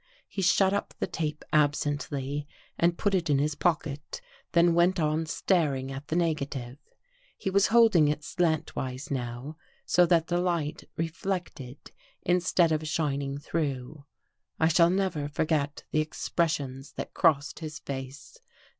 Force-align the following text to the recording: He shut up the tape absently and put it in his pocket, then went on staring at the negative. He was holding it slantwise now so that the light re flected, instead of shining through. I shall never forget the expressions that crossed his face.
He 0.27 0.41
shut 0.41 0.73
up 0.73 0.95
the 0.97 1.05
tape 1.05 1.45
absently 1.53 2.47
and 2.75 2.97
put 2.97 3.13
it 3.13 3.29
in 3.29 3.37
his 3.37 3.53
pocket, 3.53 4.19
then 4.53 4.73
went 4.73 4.99
on 4.99 5.27
staring 5.27 5.91
at 5.91 6.07
the 6.07 6.15
negative. 6.15 6.79
He 7.37 7.51
was 7.51 7.67
holding 7.67 8.07
it 8.07 8.21
slantwise 8.23 9.11
now 9.11 9.57
so 9.85 10.07
that 10.07 10.25
the 10.25 10.39
light 10.39 10.85
re 10.97 11.07
flected, 11.07 11.91
instead 12.23 12.71
of 12.71 12.87
shining 12.87 13.37
through. 13.37 14.03
I 14.59 14.69
shall 14.69 14.89
never 14.89 15.29
forget 15.29 15.83
the 15.91 15.99
expressions 16.01 16.93
that 16.93 17.13
crossed 17.13 17.59
his 17.59 17.77
face. 17.77 18.39